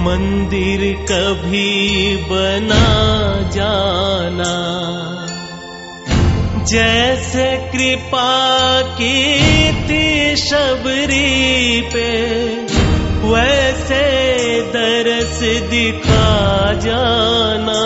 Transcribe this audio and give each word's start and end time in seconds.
मंदिर 0.00 1.06
कभी 1.12 2.16
बना 2.16 3.50
जाना। 3.50 4.54
जैसे 6.64 7.70
कृपा 7.72 8.82
की 8.82 9.72
थी 9.72 10.36
शबरी 10.36 11.80
पे, 11.80 12.38
वैसे 13.28 14.62
दरस 14.62 15.70
दिखा 15.70 16.72
जाना। 16.72 17.80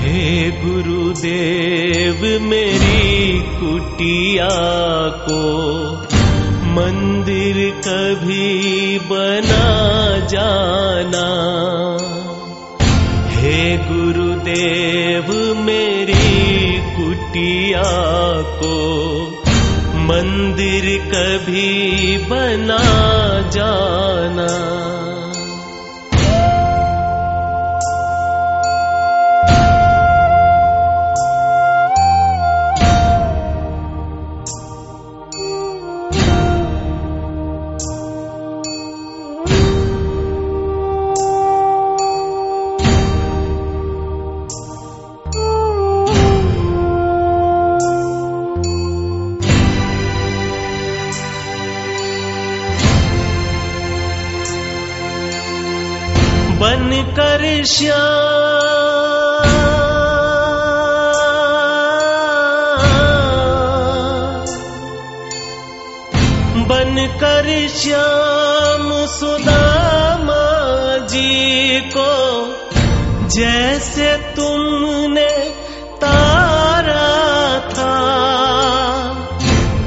हे 0.00 0.50
गुरुदेव 0.50 2.42
मेरी 2.42 3.07
कुटिया 3.40 4.48
को 5.28 5.42
मंदिर 6.64 7.70
कभी 7.88 8.98
बना 8.98 9.68
जाना। 10.26 11.26
हे 13.28 13.76
गुरुदेव, 13.76 15.56
मेरी 15.56 16.78
कुटिया 16.96 17.82
को 18.42 18.76
मंदिर 19.94 20.84
कभी 21.14 22.16
बना 22.18 22.82
जाना। 23.50 24.78
कर 57.02 57.64
श्याम। 57.64 58.68
बन 66.64 67.18
कर 67.20 67.68
श्याम 67.68 69.06
सुदामा 69.06 70.48
जी 71.06 71.80
को, 71.80 72.46
जैसे 73.28 74.16
तुमने 74.36 75.30
तारा 75.96 77.60
था। 77.60 77.98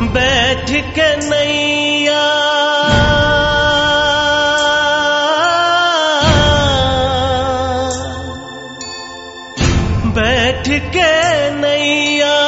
बैठ 0.01 0.69
के 0.69 1.29
नैया 1.29 2.40
बैठ 10.15 10.67
के 10.93 11.11
नैया 11.51 12.39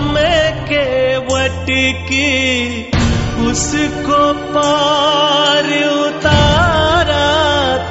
में 0.00 0.64
के 0.64 0.86
वटकी 1.28 2.32
उसको 3.46 4.18
पार 4.54 5.68
उतारा 5.84 7.30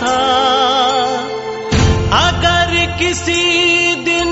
था। 0.01 0.19
अगर 2.19 2.75
किसी 2.99 3.43
दिन 4.05 4.31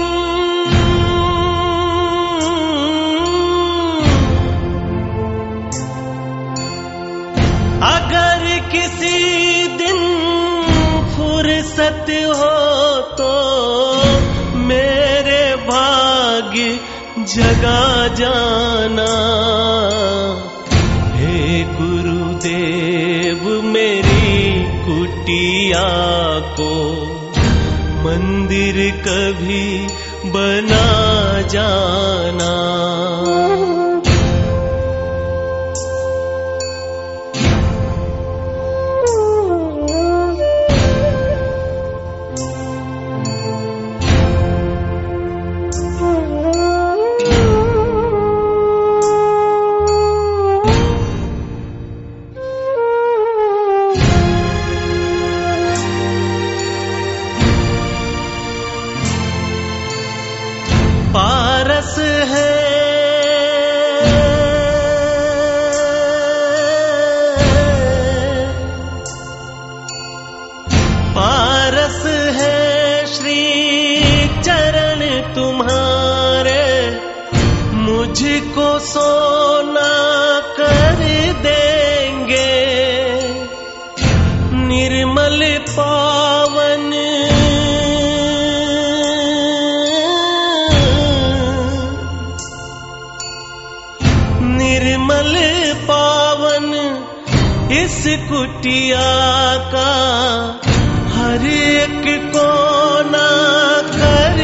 अगर 7.91 8.45
किसी 8.71 9.17
दिन 9.77 9.99
फुर्सत 11.15 12.05
हो 12.27 12.70
भाग्य 16.41 16.79
जगा 17.17 18.07
जाना। 18.07 19.09
हे 21.15 21.63
गुरुदेव 21.63 23.61
मेरी 23.63 24.63
कुटिया 24.85 25.87
को 26.39 26.71
मंदिर 28.05 29.03
कभी 29.07 29.87
बना 30.25 30.87
जाना। 31.41 32.51
पारस 61.81 61.97
है। 62.29 62.49
पारस 71.15 72.03
है 72.37 73.05
श्री 73.05 73.41
चरण 74.41 75.01
तुम्हारे 75.35 76.65
मुझको 77.73 78.79
सोना 78.79 79.89
कर 80.57 81.01
देंगे। 81.41 82.53
निर्मल 84.67 85.41
पावन 85.69 86.10
कुटिया 98.29 99.09
का 99.73 99.89
हर 101.15 101.45
एक 101.47 102.05
कोना 102.35 103.29
कर 103.95 104.39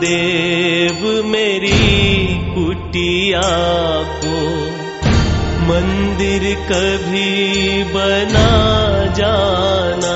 गुरुदेव 0.00 1.24
मेरी 1.24 2.26
कुटिया 2.54 3.40
को 4.24 4.36
मंदिर 5.66 6.44
कभी 6.70 7.84
बना 7.84 8.52
जाना। 9.12 10.14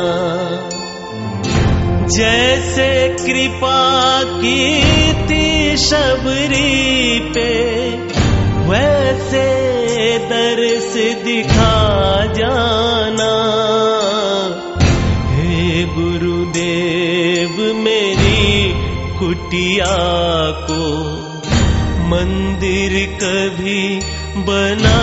जैसे 2.07 2.89
कृपा 3.09 4.23
की 4.23 5.13
थी 5.27 5.77
शबरी 5.77 7.21
पे, 7.35 7.51
वैसे 8.71 9.47
दर्श 10.19 10.93
दिखा 11.25 11.77
जाना। 12.33 13.33
हे 15.29 15.85
गुरुदेव 15.85 17.75
मेरी 17.75 18.94
कुटिया 19.25 19.97
को 20.51 20.87
मंदिर 22.09 23.19
कभी 23.23 24.01
बना 24.37 25.01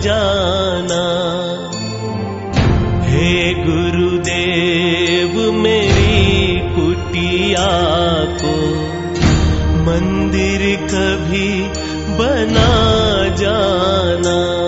जाना। 0.00 1.04
हे 3.04 3.54
गुरुदेव, 3.54 5.52
मेरी 5.52 6.58
कुटिया 6.58 7.68
को 8.24 8.56
मंदिर 9.82 10.76
कभी 10.76 11.62
बना 12.18 12.72
जाना। 13.36 14.61